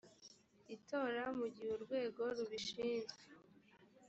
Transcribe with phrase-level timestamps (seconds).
[0.75, 3.21] itora mu gihe urwego rubishinzwe